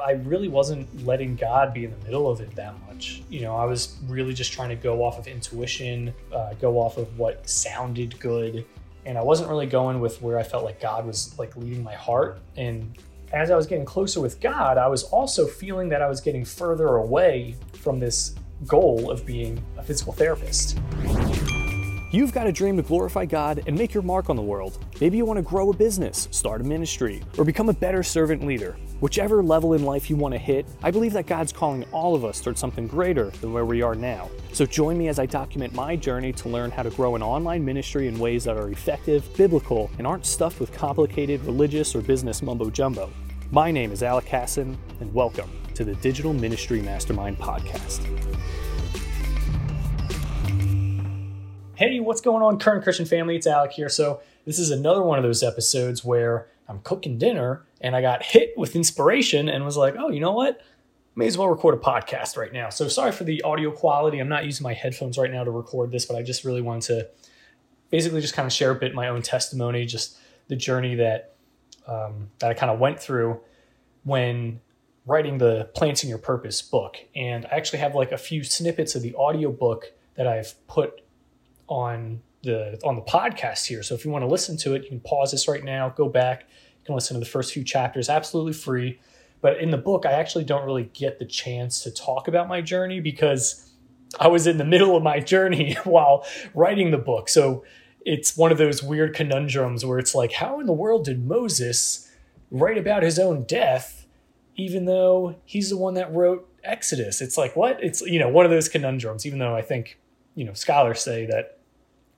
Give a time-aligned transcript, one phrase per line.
[0.00, 3.22] I really wasn't letting God be in the middle of it that much.
[3.28, 6.96] You know, I was really just trying to go off of intuition, uh, go off
[6.96, 8.64] of what sounded good.
[9.06, 11.94] And I wasn't really going with where I felt like God was like leading my
[11.94, 12.40] heart.
[12.56, 12.96] And
[13.32, 16.44] as I was getting closer with God, I was also feeling that I was getting
[16.44, 18.34] further away from this
[18.66, 20.78] goal of being a physical therapist.
[22.10, 24.82] You've got a dream to glorify God and make your mark on the world.
[24.98, 28.46] Maybe you want to grow a business, start a ministry, or become a better servant
[28.46, 28.78] leader.
[29.00, 32.24] Whichever level in life you want to hit, I believe that God's calling all of
[32.24, 34.30] us towards something greater than where we are now.
[34.54, 37.62] So join me as I document my journey to learn how to grow an online
[37.62, 42.40] ministry in ways that are effective, biblical, and aren't stuffed with complicated religious or business
[42.40, 43.10] mumbo jumbo.
[43.50, 48.00] My name is Alec Hassan, and welcome to the Digital Ministry Mastermind Podcast.
[51.78, 53.36] Hey, what's going on, current Christian family?
[53.36, 53.88] It's Alec here.
[53.88, 58.24] So, this is another one of those episodes where I'm cooking dinner and I got
[58.24, 60.60] hit with inspiration and was like, oh, you know what?
[61.14, 62.68] May as well record a podcast right now.
[62.68, 64.18] So, sorry for the audio quality.
[64.18, 66.82] I'm not using my headphones right now to record this, but I just really wanted
[66.88, 67.08] to
[67.90, 71.36] basically just kind of share a bit my own testimony, just the journey that
[71.86, 73.40] um, that I kind of went through
[74.02, 74.60] when
[75.06, 76.96] writing the Planting Your Purpose book.
[77.14, 81.02] And I actually have like a few snippets of the audio book that I've put
[81.68, 83.82] on the on the podcast here.
[83.82, 86.08] So if you want to listen to it, you can pause this right now, go
[86.08, 86.46] back,
[86.80, 89.00] you can listen to the first few chapters absolutely free.
[89.40, 92.60] But in the book, I actually don't really get the chance to talk about my
[92.60, 93.70] journey because
[94.18, 97.28] I was in the middle of my journey while writing the book.
[97.28, 97.64] So
[98.04, 102.10] it's one of those weird conundrums where it's like, how in the world did Moses
[102.50, 104.06] write about his own death,
[104.56, 107.20] even though he's the one that wrote Exodus?
[107.20, 107.82] It's like, what?
[107.82, 110.00] It's, you know, one of those conundrums, even though I think,
[110.34, 111.57] you know, scholars say that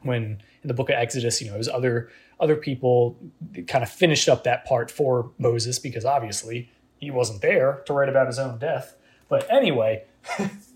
[0.02, 3.18] when in the book of Exodus, you know, it was other other people
[3.66, 8.08] kind of finished up that part for Moses because obviously he wasn't there to write
[8.08, 8.96] about his own death.
[9.28, 10.04] But anyway,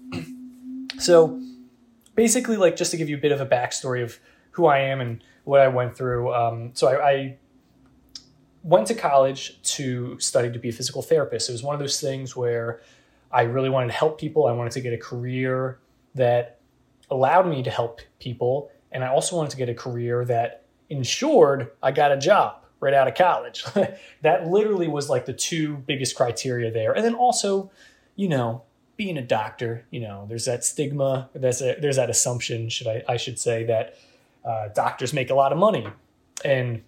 [0.99, 1.41] so
[2.15, 4.19] basically, like just to give you a bit of a backstory of
[4.53, 6.33] who I am and what I went through.
[6.33, 7.37] Um, so I, I
[8.63, 11.49] went to college to study to be a physical therapist.
[11.49, 12.81] It was one of those things where
[13.31, 14.47] I really wanted to help people.
[14.47, 15.79] I wanted to get a career
[16.15, 16.61] that
[17.11, 21.73] allowed me to help people and I also wanted to get a career that ensured
[21.83, 23.65] I got a job right out of college.
[24.23, 26.93] that literally was like the two biggest criteria there.
[26.93, 27.71] And then also,
[28.15, 28.63] you know,
[28.97, 33.03] being a doctor, you know, there's that stigma, there's a, there's that assumption, should I
[33.09, 33.99] I should say that
[34.45, 35.87] uh, doctors make a lot of money,
[36.45, 36.83] and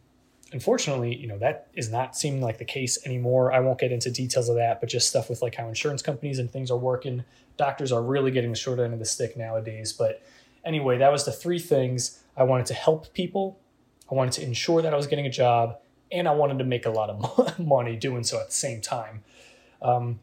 [0.52, 3.52] unfortunately, you know, that is not seeming like the case anymore.
[3.52, 6.38] I won't get into details of that, but just stuff with like how insurance companies
[6.38, 7.24] and things are working.
[7.56, 10.22] Doctors are really getting the short end of the stick nowadays, but
[10.66, 13.58] anyway, that was the three things I wanted to help people.
[14.10, 15.78] I wanted to ensure that I was getting a job,
[16.12, 19.22] and I wanted to make a lot of money doing so at the same time.
[19.80, 20.20] Um,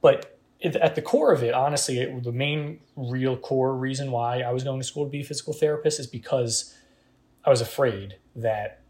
[0.00, 4.50] but at the core of it, honestly, it, the main real core reason why I
[4.52, 6.74] was going to school to be a physical therapist is because
[7.44, 8.80] I was afraid that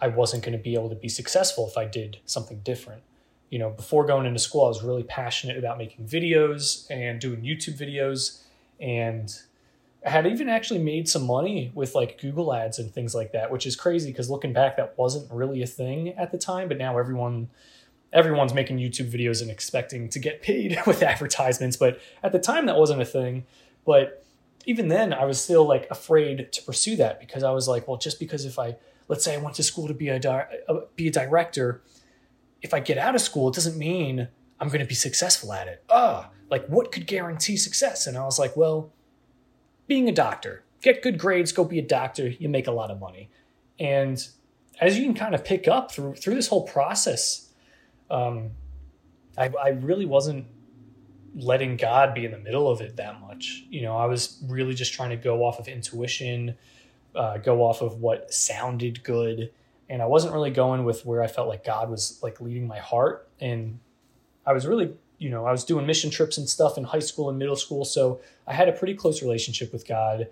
[0.00, 3.02] I wasn't going to be able to be successful if I did something different.
[3.50, 7.42] You know, before going into school, I was really passionate about making videos and doing
[7.42, 8.42] YouTube videos
[8.78, 9.34] and
[10.04, 13.66] had even actually made some money with like Google ads and things like that, which
[13.66, 16.68] is crazy because looking back, that wasn't really a thing at the time.
[16.68, 17.48] But now everyone,
[18.12, 21.76] everyone's making YouTube videos and expecting to get paid with advertisements.
[21.76, 23.44] But at the time, that wasn't a thing.
[23.84, 24.24] But
[24.66, 27.96] even then, I was still like afraid to pursue that because I was like, well,
[27.96, 28.76] just because if I,
[29.08, 30.46] let's say I went to school to be a di-
[30.94, 31.82] be a director,
[32.62, 34.28] if I get out of school, it doesn't mean
[34.60, 35.82] I'm going to be successful at it.
[35.90, 38.06] Ah, like what could guarantee success?
[38.06, 38.92] And I was like, well
[39.88, 40.62] being a doctor.
[40.80, 43.30] Get good grades, go be a doctor, you make a lot of money.
[43.80, 44.24] And
[44.80, 47.48] as you can kind of pick up through through this whole process,
[48.10, 48.50] um,
[49.36, 50.46] I, I really wasn't
[51.34, 53.64] letting God be in the middle of it that much.
[53.70, 56.56] You know, I was really just trying to go off of intuition,
[57.14, 59.50] uh, go off of what sounded good,
[59.88, 62.78] and I wasn't really going with where I felt like God was like leading my
[62.78, 63.28] heart.
[63.40, 63.78] And
[64.46, 67.28] I was really you know, I was doing mission trips and stuff in high school
[67.28, 67.84] and middle school.
[67.84, 70.28] So I had a pretty close relationship with God.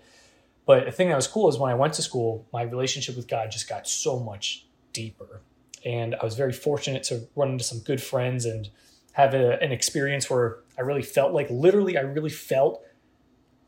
[0.65, 3.27] But the thing that was cool is when I went to school, my relationship with
[3.27, 5.41] God just got so much deeper.
[5.85, 8.69] And I was very fortunate to run into some good friends and
[9.13, 12.83] have a, an experience where I really felt like literally, I really felt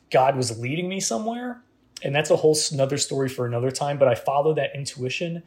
[0.10, 1.62] God was leading me somewhere.
[2.02, 3.98] And that's a whole another story for another time.
[3.98, 5.44] But I followed that intuition,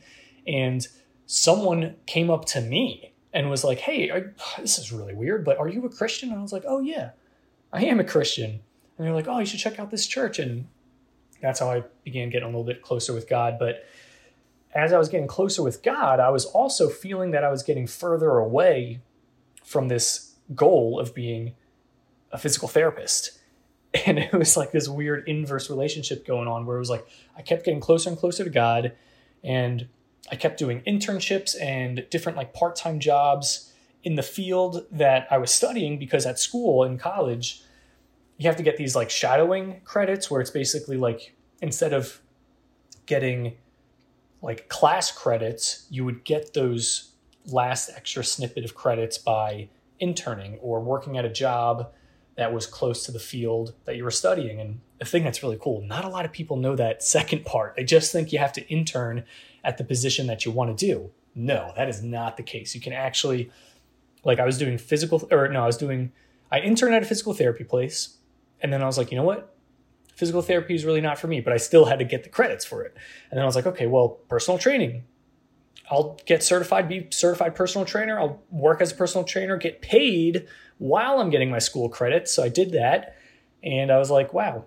[0.47, 0.87] and
[1.25, 5.59] someone came up to me and was like, "Hey, are, this is really weird, but
[5.59, 7.11] are you a Christian?" And I was like, "Oh yeah,
[7.73, 8.61] I am a Christian."
[8.99, 10.67] And they're like, "Oh, you should check out this church." And
[11.41, 13.59] that's how I began getting a little bit closer with God.
[13.59, 13.85] But
[14.75, 17.87] as I was getting closer with God, I was also feeling that I was getting
[17.87, 19.01] further away
[19.65, 21.55] from this goal of being
[22.31, 23.33] a physical therapist.
[24.07, 27.07] And it was like this weird inverse relationship going on where it was like
[27.37, 28.93] I kept getting closer and closer to God
[29.45, 29.87] and
[30.31, 33.73] I kept doing internships and different like part-time jobs
[34.05, 37.63] in the field that I was studying because at school in college
[38.39, 42.21] you have to get these like shadowing credits where it's basically like instead of
[43.07, 43.57] getting
[44.43, 47.13] like class credits, you would get those
[47.47, 49.69] last extra snippet of credits by
[50.01, 51.93] interning or working at a job
[52.37, 54.61] that was close to the field that you were studying.
[54.61, 57.77] And the thing that's really cool, not a lot of people know that second part.
[57.77, 59.25] They just think you have to intern
[59.65, 61.11] at the position that you want to do.
[61.35, 62.75] No, that is not the case.
[62.75, 63.51] You can actually,
[64.25, 66.13] like, I was doing physical, or no, I was doing,
[66.51, 68.19] I interned at a physical therapy place.
[68.61, 69.55] And then I was like, you know what?
[70.15, 72.65] Physical therapy is really not for me, but I still had to get the credits
[72.65, 72.95] for it.
[73.31, 75.05] And then I was like, okay, well, personal training.
[75.91, 78.19] I'll get certified, be certified personal trainer.
[78.19, 80.47] I'll work as a personal trainer, get paid
[80.79, 82.33] while I'm getting my school credits.
[82.33, 83.17] So I did that.
[83.63, 84.65] And I was like, wow,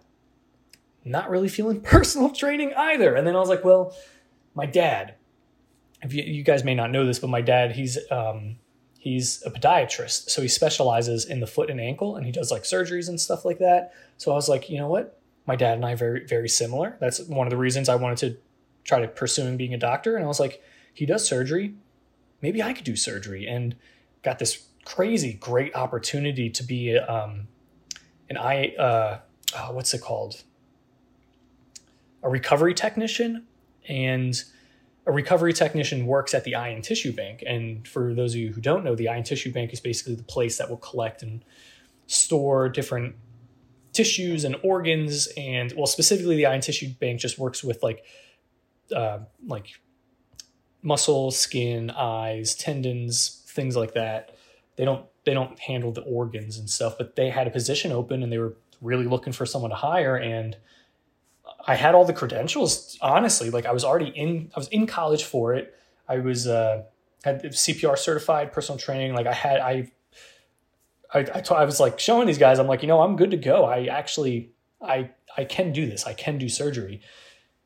[1.03, 3.15] not really feeling personal training either.
[3.15, 3.95] And then I was like, well,
[4.56, 5.16] my dad,
[6.02, 8.57] if you, you guys may not know this, but my dad, he's, um,
[8.98, 10.30] he's a podiatrist.
[10.30, 13.46] So he specializes in the foot and ankle and he does like surgeries and stuff
[13.46, 13.94] like that.
[14.18, 15.19] So I was like, you know what?
[15.46, 16.98] My dad and I very, very similar.
[17.00, 18.38] That's one of the reasons I wanted to
[18.84, 20.16] try to pursuing being a doctor.
[20.16, 20.63] And I was like,
[20.94, 21.75] he does surgery.
[22.42, 23.48] Maybe I could do surgery.
[23.48, 23.75] And
[24.24, 27.48] got this crazy great opportunity to be um,
[28.30, 29.19] an I uh,
[29.58, 30.44] oh, what's it called?
[32.24, 33.46] A recovery technician.
[33.88, 34.42] And
[35.06, 37.44] a recovery technician works at the eye and tissue bank.
[37.46, 40.16] And for those of you who don't know, the eye and tissue bank is basically
[40.16, 41.44] the place that will collect and
[42.08, 43.16] store different
[43.94, 45.28] tissues and organs.
[45.38, 48.04] And well, specifically, the eye and tissue bank just works with like,
[48.96, 49.80] uh, like
[50.82, 54.36] muscle, skin, eyes, tendons, things like that.
[54.76, 58.22] They don't they don't handle the organs and stuff, but they had a position open
[58.22, 60.56] and they were really looking for someone to hire and
[61.67, 65.23] I had all the credentials honestly like I was already in I was in college
[65.23, 65.75] for it.
[66.07, 66.83] I was uh
[67.23, 69.91] had CPR certified personal training like I had I
[71.13, 73.31] I, I, t- I was like showing these guys I'm like you know I'm good
[73.31, 73.65] to go.
[73.65, 74.51] I actually
[74.81, 76.06] I I can do this.
[76.06, 77.01] I can do surgery.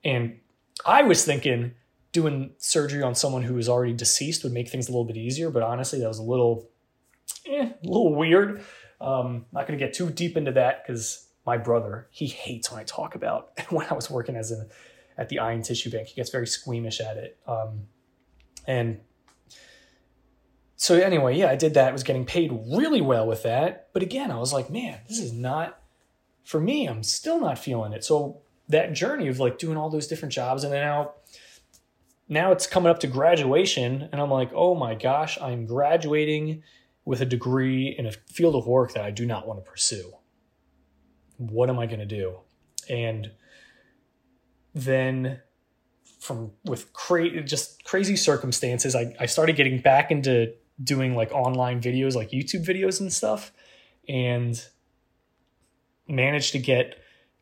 [0.04, 0.40] And
[0.86, 1.74] I was thinking
[2.12, 5.50] doing surgery on someone who was already deceased would make things a little bit easier,
[5.50, 6.70] but honestly, that was a little,
[7.46, 8.64] eh, a little weird.
[9.00, 12.80] Um, not going to get too deep into that because my brother he hates when
[12.80, 14.68] I talk about when I was working as a
[15.18, 16.08] at the and tissue bank.
[16.08, 17.88] He gets very squeamish at it, um,
[18.68, 19.00] and
[20.76, 21.90] so anyway, yeah, I did that.
[21.90, 25.18] I was getting paid really well with that, but again, I was like, man, this
[25.20, 25.82] is not
[26.46, 26.88] for me.
[26.88, 28.06] I'm still not feeling it.
[28.06, 31.14] So that journey of like doing all those different jobs, and then now
[32.32, 36.62] now it's coming up to graduation and i'm like oh my gosh i'm graduating
[37.04, 40.14] with a degree in a field of work that i do not want to pursue
[41.40, 42.38] what am i going to do?
[42.90, 43.32] And
[44.76, 45.42] then
[46.20, 50.54] from with cra- just crazy circumstances I, I started getting back into
[50.84, 53.52] doing like online videos like youtube videos and stuff
[54.08, 54.62] and
[56.10, 56.96] managed to get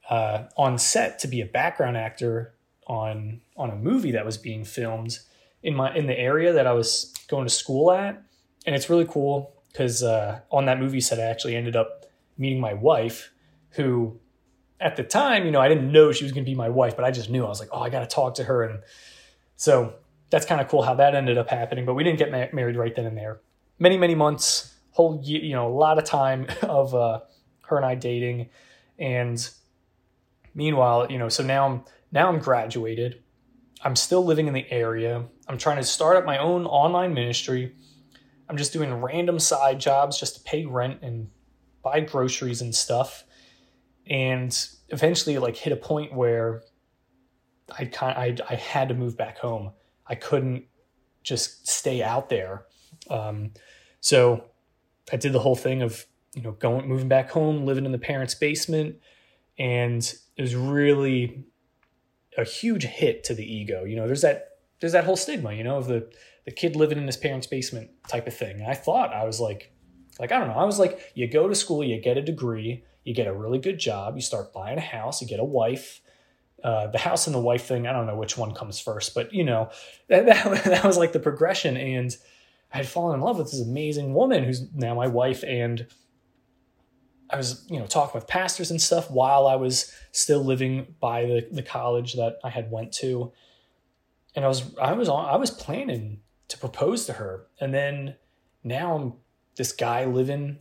[0.10, 2.54] uh, on set to be a background actor
[2.86, 5.20] on on a movie that was being filmed
[5.64, 8.22] in my in the area that I was going to school at,
[8.66, 12.06] and it's really cool because uh, on that movie set I actually ended up
[12.38, 13.32] meeting my wife,
[13.72, 14.20] who
[14.80, 16.96] at the time you know I didn't know she was going to be my wife,
[16.96, 18.80] but I just knew I was like, oh, I got to talk to her, and
[19.56, 19.96] so
[20.30, 21.86] that's kind of cool how that ended up happening.
[21.86, 23.42] But we didn't get ma- married right then and there.
[23.80, 27.22] Many many months, whole year, you know, a lot of time of uh,
[27.64, 28.50] her and I dating,
[28.98, 29.50] and
[30.54, 33.24] meanwhile, you know, so now I'm now I'm graduated.
[33.84, 35.26] I'm still living in the area.
[35.48, 37.76] I'm trying to start up my own online ministry.
[38.50, 41.30] I'm just doing random side jobs just to pay rent and
[41.84, 43.24] buy groceries and stuff.
[44.10, 44.58] And
[44.90, 46.62] eventually, like, hit a point where
[47.78, 49.72] I kind I, I had to move back home.
[50.06, 50.66] I couldn't
[51.24, 52.66] just stay out there.
[53.10, 53.52] Um,
[54.00, 54.46] so
[55.12, 57.98] I did the whole thing of you know going moving back home, living in the
[57.98, 58.96] parents' basement,
[59.58, 60.02] and
[60.38, 61.44] it was really
[62.38, 63.84] a huge hit to the ego.
[63.84, 64.50] You know, there's that
[64.80, 66.10] there's that whole stigma, you know, of the
[66.46, 68.62] the kid living in his parents' basement type of thing.
[68.62, 69.74] And I thought I was like,
[70.20, 72.86] like I don't know, I was like, you go to school, you get a degree,
[73.08, 76.02] you get a really good job, you start buying a house, you get a wife.
[76.62, 79.34] Uh, the house and the wife thing, I don't know which one comes first, but
[79.34, 79.70] you know,
[80.10, 81.78] that, that, that was like the progression.
[81.78, 82.16] And
[82.74, 85.44] I had fallen in love with this amazing woman who's now my wife.
[85.46, 85.88] And
[87.30, 91.26] I was, you know, talking with pastors and stuff while I was still living by
[91.26, 93.32] the, the college that I had went to.
[94.36, 97.48] And I was I was on I was planning to propose to her.
[97.62, 98.16] And then
[98.64, 99.14] now I'm
[99.56, 100.60] this guy living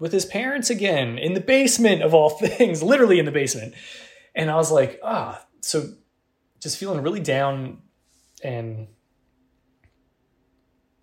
[0.00, 3.74] with his parents again in the basement of all things, literally in the basement.
[4.34, 5.84] And I was like, ah, so
[6.58, 7.82] just feeling really down
[8.42, 8.88] and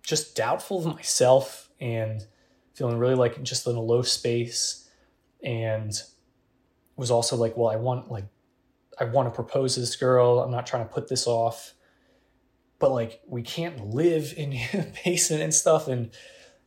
[0.02, 2.26] just doubtful of myself and
[2.74, 4.88] feeling really like just in a low space
[5.42, 5.92] and
[6.96, 8.24] was also like, well, I want like
[9.00, 10.40] I want to propose this girl.
[10.40, 11.74] I'm not trying to put this off.
[12.80, 14.58] But like we can't live in
[15.04, 15.86] basement and stuff.
[15.86, 16.10] And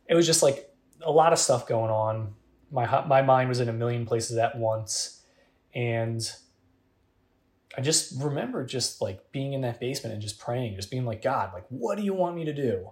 [0.08, 0.71] it was just like
[1.04, 2.34] a lot of stuff going on.
[2.70, 5.22] My my mind was in a million places at once,
[5.74, 6.20] and
[7.76, 11.22] I just remember just like being in that basement and just praying, just being like,
[11.22, 12.90] God, like, what do you want me to do?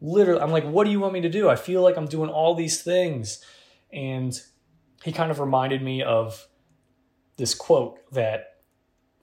[0.00, 1.48] Literally, I'm like, what do you want me to do?
[1.48, 3.44] I feel like I'm doing all these things,
[3.92, 4.40] and
[5.04, 6.46] he kind of reminded me of
[7.36, 8.56] this quote that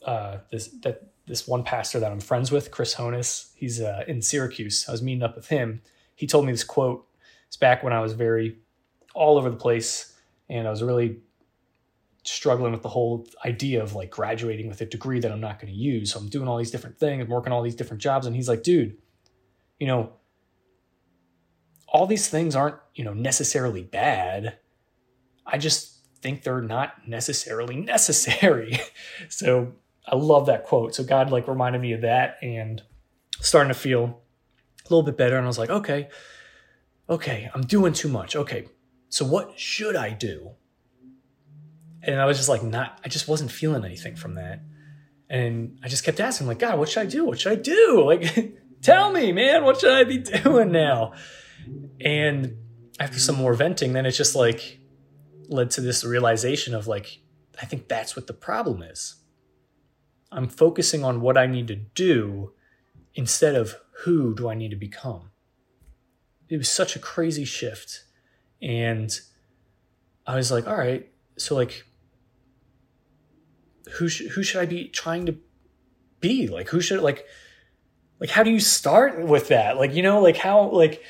[0.05, 4.21] uh, this that this one pastor that I'm friends with, Chris Honus, he's uh, in
[4.21, 4.85] Syracuse.
[4.87, 5.81] I was meeting up with him.
[6.15, 7.05] He told me this quote
[7.47, 8.57] it's back when I was very
[9.13, 10.15] all over the place
[10.49, 11.17] and I was really
[12.23, 15.71] struggling with the whole idea of like graduating with a degree that I'm not going
[15.71, 16.11] to use.
[16.11, 18.25] So I'm doing all these different things, I'm working all these different jobs.
[18.25, 18.97] And he's like, dude,
[19.79, 20.11] you know,
[21.87, 24.57] all these things aren't, you know, necessarily bad.
[25.45, 28.79] I just think they're not necessarily necessary.
[29.29, 29.73] so
[30.05, 30.95] I love that quote.
[30.95, 32.81] So God like reminded me of that and
[33.39, 34.21] starting to feel
[34.85, 35.37] a little bit better.
[35.37, 36.09] And I was like, okay,
[37.09, 38.35] okay, I'm doing too much.
[38.35, 38.67] Okay,
[39.09, 40.51] so what should I do?
[42.03, 44.61] And I was just like, not, I just wasn't feeling anything from that.
[45.29, 47.25] And I just kept asking, like, God, what should I do?
[47.25, 48.03] What should I do?
[48.05, 51.13] Like, tell me, man, what should I be doing now?
[51.99, 52.57] And
[52.99, 54.79] after some more venting, then it's just like
[55.49, 57.19] led to this realization of like,
[57.61, 59.15] I think that's what the problem is.
[60.31, 62.53] I'm focusing on what I need to do
[63.15, 65.31] instead of who do I need to become
[66.49, 68.03] it was such a crazy shift.
[68.61, 69.11] And
[70.25, 71.85] I was like, all right, so like,
[73.93, 75.37] who should, who should I be trying to
[76.19, 76.47] be?
[76.47, 77.25] Like, who should, like,
[78.19, 79.77] like, how do you start with that?
[79.77, 81.03] Like, you know, like how, like,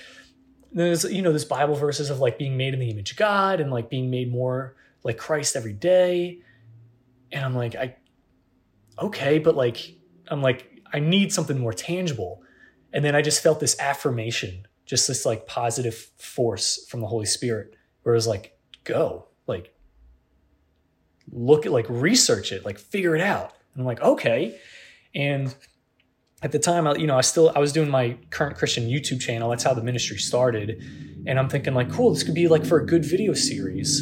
[0.71, 3.59] there's, you know, this Bible verses of like being made in the image of God
[3.61, 6.41] and like being made more like Christ every day.
[7.31, 7.95] And I'm like, I,
[8.99, 9.95] okay, but like,
[10.27, 12.43] I'm like, I need something more tangible.
[12.93, 17.25] And then I just felt this affirmation just this like positive force from the Holy
[17.27, 19.73] Spirit where it was like, go, like,
[21.31, 23.53] look at, like, research it, like, figure it out.
[23.73, 24.57] And I'm like, okay.
[25.13, 25.53] And
[26.41, 29.19] at the time, I, you know, I still, I was doing my current Christian YouTube
[29.19, 29.49] channel.
[29.49, 30.81] That's how the ministry started.
[31.25, 34.01] And I'm thinking like, cool, this could be like for a good video series.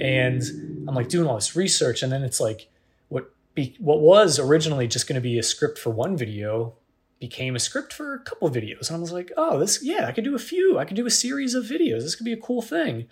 [0.00, 0.42] And
[0.86, 2.02] I'm like doing all this research.
[2.02, 2.68] And then it's like,
[3.08, 6.74] what be, what was originally just going to be a script for one video
[7.20, 8.88] became a script for a couple videos.
[8.88, 10.78] And I was like, oh, this, yeah, I could do a few.
[10.78, 12.02] I could do a series of videos.
[12.02, 13.06] This could be a cool thing.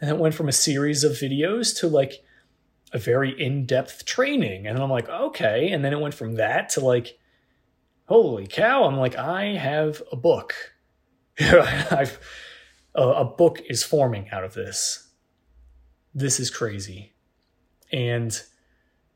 [0.00, 2.24] And it went from a series of videos to like
[2.92, 4.66] a very in depth training.
[4.66, 5.70] And I'm like, okay.
[5.70, 7.18] And then it went from that to like,
[8.06, 8.84] holy cow.
[8.84, 10.54] I'm like, I have a book.
[11.40, 12.18] I've,
[12.94, 15.08] a, a book is forming out of this.
[16.14, 17.12] This is crazy.
[17.92, 18.40] And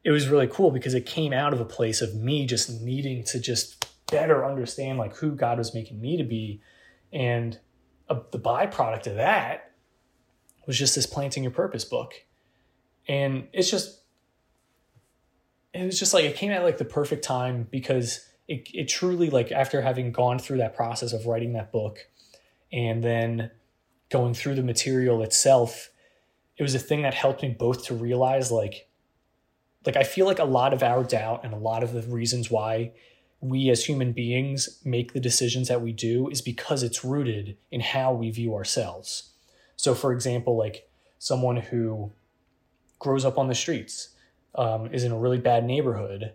[0.05, 3.25] it was really cool because it came out of a place of me just needing
[3.25, 3.80] to just
[4.11, 6.61] better understand like who God was making me to be.
[7.13, 7.59] And
[8.09, 9.73] a, the byproduct of that
[10.67, 12.15] was just this planting your purpose book.
[13.09, 14.03] And it's just,
[15.73, 19.31] it was just like, it came at like the perfect time because it, it truly
[19.31, 21.99] like after having gone through that process of writing that book
[22.73, 23.51] and then
[24.11, 25.91] going through the material itself,
[26.57, 28.89] it was a thing that helped me both to realize like,
[29.87, 32.51] like I feel like a lot of our doubt and a lot of the reasons
[32.51, 32.93] why
[33.41, 37.81] we as human beings make the decisions that we do is because it's rooted in
[37.81, 39.31] how we view ourselves.
[39.77, 42.13] So, for example, like someone who
[42.99, 44.11] grows up on the streets,
[44.55, 46.33] um, is in a really bad neighborhood,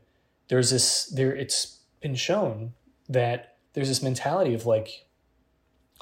[0.48, 2.74] there's this, there, it's been shown
[3.10, 5.06] that there's this mentality of like,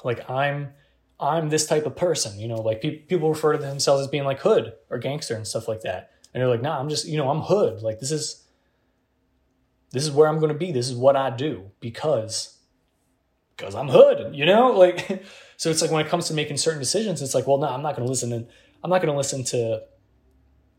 [0.04, 0.72] like I'm,
[1.20, 4.24] I'm this type of person, you know, like pe- people refer to themselves as being
[4.24, 6.12] like hood or gangster and stuff like that.
[6.32, 7.82] And they're like, nah, I'm just, you know, I'm hood.
[7.82, 8.43] Like this is,
[9.94, 10.72] this is where I'm going to be.
[10.72, 12.58] This is what I do because
[13.56, 14.72] because I'm hood, you know?
[14.78, 15.24] Like
[15.56, 17.80] so it's like when it comes to making certain decisions, it's like, well, no, I'm
[17.80, 18.48] not going to listen and
[18.82, 19.82] I'm not going to listen to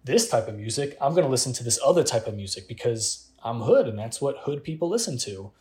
[0.04, 0.98] this type of music.
[1.00, 4.20] I'm going to listen to this other type of music because I'm hood and that's
[4.20, 5.52] what hood people listen to.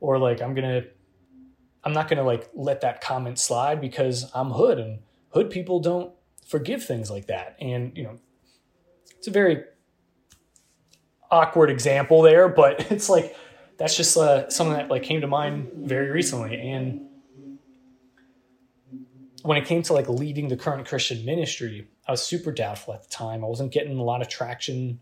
[0.00, 0.88] Or like I'm going to
[1.84, 5.78] I'm not going to like let that comment slide because I'm hood and hood people
[5.78, 6.10] don't
[6.46, 7.58] forgive things like that.
[7.60, 8.18] And, you know,
[9.18, 9.62] it's a very
[11.34, 13.36] awkward example there, but it's like
[13.76, 17.08] that's just uh, something that like came to mind very recently, and
[19.42, 23.02] when it came to like leading the current Christian ministry, I was super doubtful at
[23.02, 23.44] the time.
[23.44, 25.00] I wasn't getting a lot of traction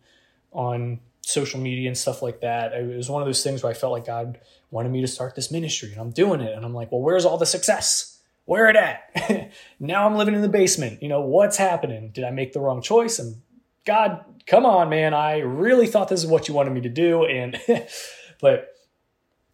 [0.52, 2.72] on social media and stuff like that.
[2.72, 4.40] It was one of those things where I felt like God
[4.72, 6.56] wanted me to start this ministry and I'm doing it.
[6.56, 8.20] And I'm like, well, where's all the success?
[8.44, 9.52] Where it at?
[9.80, 11.02] now I'm living in the basement.
[11.02, 12.10] You know, what's happening?
[12.10, 13.20] Did I make the wrong choice?
[13.20, 13.36] And
[13.84, 15.14] God, come on, man.
[15.14, 17.24] I really thought this is what you wanted me to do.
[17.24, 17.60] And,
[18.40, 18.68] but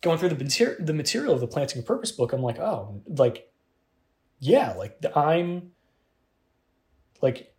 [0.00, 3.50] going through the, material, the material of the Planting Purpose book, I'm like, oh, like,
[4.38, 5.72] yeah, like I'm,
[7.22, 7.54] like,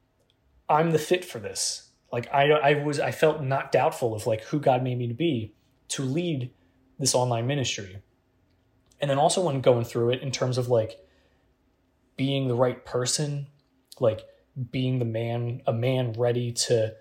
[0.70, 1.90] I'm the fit for this.
[2.12, 5.14] Like I, I was, I felt not doubtful of like who God made me to
[5.14, 5.54] be
[5.90, 6.52] to lead
[6.98, 8.02] this online ministry.
[9.00, 11.00] And then also when going through it in terms of like
[12.18, 13.48] being the right person,
[14.00, 14.26] like
[14.72, 16.94] being the man, a man ready to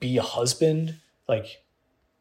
[0.00, 1.64] be a husband, like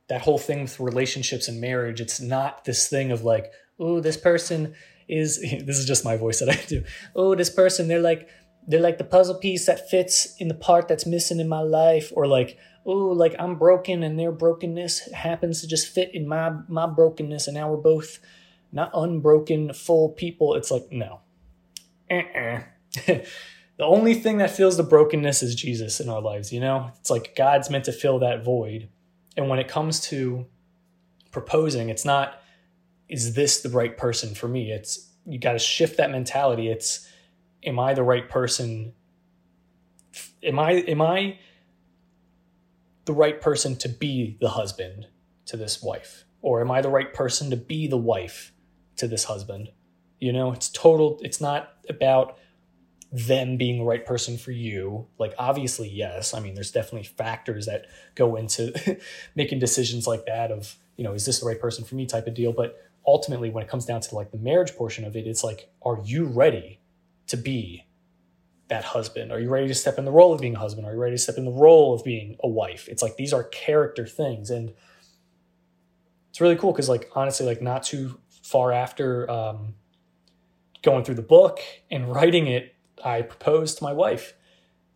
[0.07, 4.17] that whole thing with relationships and marriage, it's not this thing of like, oh, this
[4.17, 4.73] person
[5.07, 6.83] is, this is just my voice that I do.
[7.15, 8.29] Oh, this person, they're like,
[8.67, 12.11] they're like the puzzle piece that fits in the part that's missing in my life
[12.15, 16.51] or like oh like i'm broken and their brokenness happens to just fit in my
[16.67, 18.19] my brokenness and now we're both
[18.71, 21.19] not unbroken full people it's like no
[22.09, 22.61] uh-uh.
[23.77, 27.09] the only thing that fills the brokenness is jesus in our lives you know it's
[27.09, 28.89] like god's meant to fill that void
[29.35, 30.45] and when it comes to
[31.31, 32.41] proposing it's not
[33.09, 37.07] is this the right person for me it's you got to shift that mentality it's
[37.65, 38.93] am I the right person?
[40.43, 41.39] Am I am I
[43.05, 45.07] the right person to be the husband
[45.45, 46.25] to this wife?
[46.41, 48.53] Or am I the right person to be the wife
[48.97, 49.69] to this husband?
[50.19, 52.37] You know, it's total it's not about
[53.13, 55.05] them being the right person for you.
[55.19, 56.33] Like obviously, yes.
[56.33, 58.99] I mean, there's definitely factors that go into
[59.35, 62.25] making decisions like that of, you know, is this the right person for me type
[62.25, 65.27] of deal, but ultimately when it comes down to like the marriage portion of it,
[65.27, 66.79] it's like are you ready
[67.27, 67.85] to be
[68.69, 69.31] that husband?
[69.31, 70.87] Are you ready to step in the role of being a husband?
[70.87, 72.87] Are you ready to step in the role of being a wife?
[72.89, 74.49] It's like these are character things.
[74.49, 74.73] And
[76.31, 79.75] it's really cool because, like, honestly, like, not too far after um,
[80.81, 81.59] going through the book
[81.91, 82.72] and writing it,
[83.03, 84.33] I proposed to my wife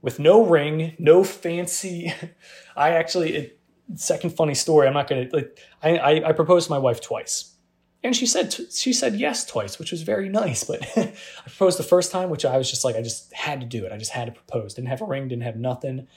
[0.01, 2.13] with no ring, no fancy.
[2.75, 3.59] I actually, it,
[3.95, 4.87] second funny story.
[4.87, 5.59] I'm not gonna like.
[5.81, 7.57] I, I I proposed to my wife twice
[8.03, 10.63] and she said she said yes twice, which was very nice.
[10.63, 11.13] But I
[11.45, 13.91] proposed the first time, which I was just like, I just had to do it.
[13.91, 14.73] I just had to propose.
[14.73, 16.07] Didn't have a ring, didn't have nothing.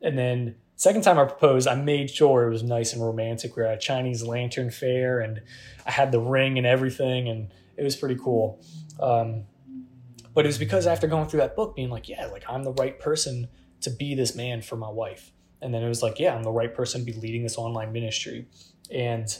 [0.00, 3.56] And then second time I proposed, I made sure it was nice and romantic.
[3.56, 5.42] We were at a Chinese lantern fair, and
[5.86, 8.60] I had the ring and everything, and it was pretty cool.
[9.00, 9.44] Um,
[10.34, 12.72] but it was because after going through that book, being like, yeah, like I'm the
[12.72, 13.48] right person
[13.82, 15.32] to be this man for my wife.
[15.60, 17.92] And then it was like, yeah, I'm the right person to be leading this online
[17.92, 18.46] ministry.
[18.90, 19.36] And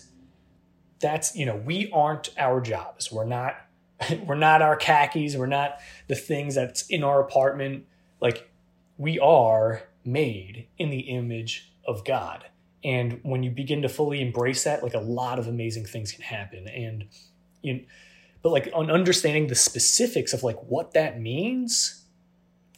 [1.02, 3.12] that's you know we aren't our jobs.
[3.12, 3.56] We're not
[4.26, 5.36] we're not our khakis.
[5.36, 5.78] We're not
[6.08, 7.84] the things that's in our apartment.
[8.20, 8.50] Like
[8.96, 12.46] we are made in the image of god.
[12.84, 16.22] And when you begin to fully embrace that like a lot of amazing things can
[16.22, 16.68] happen.
[16.68, 17.06] And
[17.62, 17.84] you
[18.42, 22.04] but like on understanding the specifics of like what that means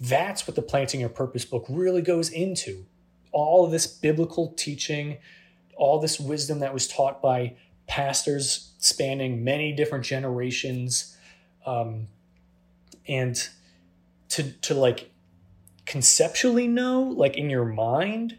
[0.01, 2.85] that's what the planting your purpose book really goes into.
[3.31, 5.19] All this biblical teaching
[5.77, 7.55] all this wisdom that was taught by
[7.87, 11.17] pastors spanning many different generations
[11.67, 12.09] um,
[13.09, 13.49] and
[14.29, 15.11] to to like
[15.85, 18.39] conceptually know like in your mind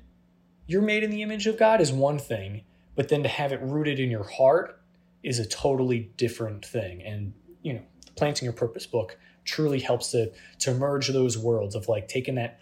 [0.68, 2.64] you're made in the image of God is one thing
[2.96, 4.82] but then to have it rooted in your heart
[5.26, 10.12] is a totally different thing and you know the planting your purpose book truly helps
[10.12, 12.60] to to merge those worlds of like taking that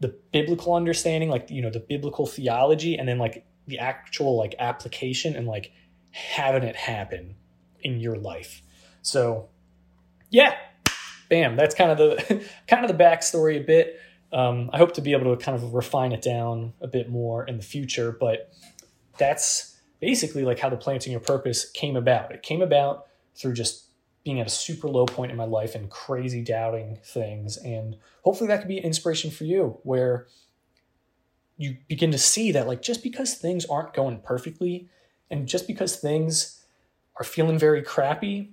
[0.00, 4.54] the biblical understanding like you know the biblical theology and then like the actual like
[4.58, 5.72] application and like
[6.10, 7.36] having it happen
[7.82, 8.62] in your life.
[9.02, 9.48] So,
[10.30, 10.56] yeah,
[11.28, 11.56] bam.
[11.56, 14.00] That's kind of the kind of the backstory a bit.
[14.32, 17.46] Um, I hope to be able to kind of refine it down a bit more
[17.46, 18.52] in the future, but
[19.16, 22.32] that's basically like how the planting your purpose came about.
[22.32, 23.86] It came about through just
[24.24, 27.56] being at a super low point in my life and crazy doubting things.
[27.56, 30.26] And hopefully that could be an inspiration for you where
[31.56, 34.88] you begin to see that like just because things aren't going perfectly
[35.30, 36.64] and just because things
[37.16, 38.52] are feeling very crappy,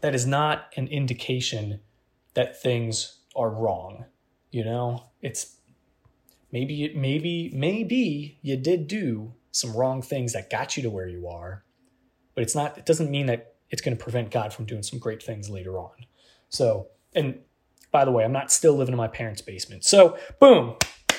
[0.00, 1.80] that is not an indication
[2.34, 4.04] that things are wrong.
[4.50, 5.56] You know, it's
[6.52, 11.28] maybe maybe maybe you did do some wrong things that got you to where you
[11.28, 11.64] are,
[12.34, 12.78] but it's not.
[12.78, 15.78] It doesn't mean that it's going to prevent God from doing some great things later
[15.78, 15.92] on.
[16.48, 17.38] So, and
[17.92, 19.84] by the way, I'm not still living in my parents' basement.
[19.84, 20.76] So, boom,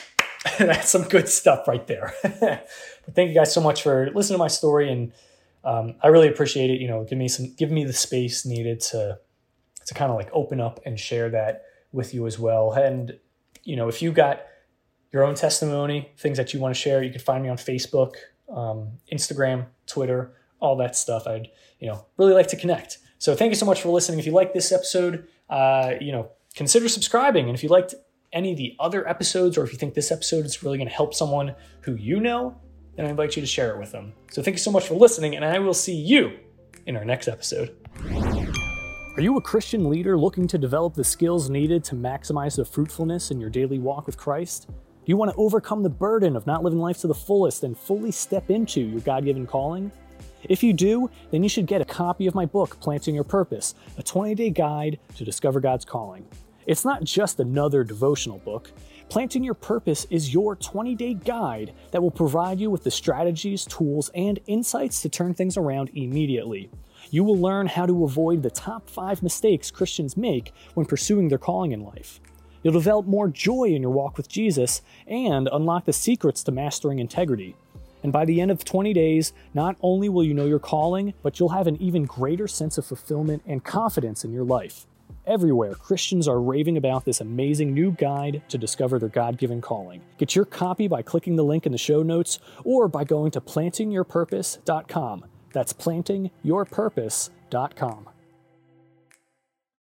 [0.59, 2.13] that's some good stuff right there.
[2.23, 5.13] but thank you guys so much for listening to my story, and
[5.63, 6.79] um, I really appreciate it.
[6.79, 9.19] You know, give me some, give me the space needed to
[9.85, 12.71] to kind of like open up and share that with you as well.
[12.71, 13.19] And,
[13.63, 14.43] you know, if you got
[15.11, 18.13] your own testimony, things that you want to share, you can find me on Facebook,
[18.49, 21.27] um, Instagram, Twitter, all that stuff.
[21.27, 22.99] I'd, you know, really like to connect.
[23.17, 24.19] So thank you so much for listening.
[24.19, 27.47] If you like this episode, uh, you know, consider subscribing.
[27.47, 27.93] And if you liked
[28.33, 30.93] any of the other episodes, or if you think this episode is really going to
[30.93, 32.55] help someone who you know,
[32.95, 34.13] then I invite you to share it with them.
[34.31, 36.37] So thank you so much for listening, and I will see you
[36.85, 37.75] in our next episode.
[39.17, 43.29] Are you a Christian leader looking to develop the skills needed to maximize the fruitfulness
[43.29, 44.69] in your daily walk with Christ?
[45.03, 47.75] Do you want to overcome the burden of not living life to the fullest and
[47.75, 49.91] fully step into your God given calling?
[50.43, 53.73] If you do, then you should get a copy of my book, Planting Your Purpose,
[53.97, 56.27] a 20 day guide to discover God's calling.
[56.67, 58.71] It's not just another devotional book.
[59.09, 63.65] Planting Your Purpose is your 20 day guide that will provide you with the strategies,
[63.65, 66.69] tools, and insights to turn things around immediately.
[67.09, 71.39] You will learn how to avoid the top five mistakes Christians make when pursuing their
[71.39, 72.21] calling in life.
[72.63, 76.99] You'll develop more joy in your walk with Jesus and unlock the secrets to mastering
[76.99, 77.55] integrity.
[78.03, 81.39] And by the end of 20 days, not only will you know your calling, but
[81.39, 84.87] you'll have an even greater sense of fulfillment and confidence in your life.
[85.27, 90.01] Everywhere, Christians are raving about this amazing new guide to discover their God given calling.
[90.17, 93.41] Get your copy by clicking the link in the show notes or by going to
[93.41, 95.25] plantingyourpurpose.com.
[95.53, 98.09] That's plantingyourpurpose.com.